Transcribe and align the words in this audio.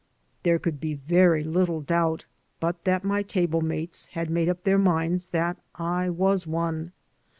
There 0.41 0.57
could 0.57 0.79
be 0.79 0.95
very 0.95 1.43
little 1.43 1.79
doubt 1.79 2.25
but 2.59 2.85
that 2.85 3.03
my 3.03 3.21
table 3.21 3.61
mates 3.61 4.07
had 4.07 4.31
made 4.31 4.49
up 4.49 4.63
their 4.63 4.79
minds 4.79 5.29
that 5.29 5.57
I 5.75 6.09
was 6.09 6.47
one. 6.47 6.91